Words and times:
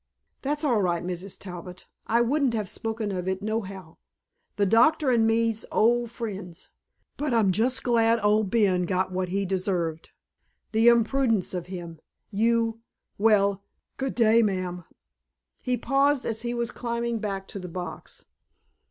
"That's 0.41 0.63
all 0.63 0.81
right, 0.81 1.05
Mrs. 1.05 1.37
Talbot. 1.39 1.85
I 2.07 2.21
wouldn't 2.21 2.55
have 2.55 2.67
spoke 2.67 3.01
of 3.01 3.27
it 3.27 3.43
nohow. 3.43 3.99
The 4.55 4.65
Doctor 4.65 5.11
and 5.11 5.27
me's 5.27 5.63
old 5.71 6.09
friends. 6.09 6.71
But 7.17 7.35
I'm 7.35 7.51
just 7.51 7.83
glad 7.83 8.19
old 8.23 8.49
Ben 8.49 8.87
got 8.87 9.11
what 9.11 9.29
he 9.29 9.45
deserved. 9.45 10.09
The 10.71 10.87
impudence 10.87 11.53
of 11.53 11.67
him! 11.67 11.99
You 12.31 12.81
well! 13.19 13.63
Good 13.97 14.15
day, 14.15 14.41
ma'am." 14.41 14.85
He 15.61 15.77
paused 15.77 16.25
as 16.25 16.41
he 16.41 16.55
was 16.55 16.71
climbing 16.71 17.19
back 17.19 17.47
to 17.49 17.59
the 17.59 17.69
box. 17.69 18.25